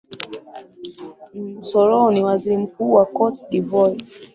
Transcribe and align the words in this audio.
n 1.43 1.47
soroh 1.67 2.07
ni 2.13 2.21
waziri 2.27 2.57
mkuu 2.57 2.93
wa 2.93 3.05
cote 3.05 3.45
divoire 3.49 3.97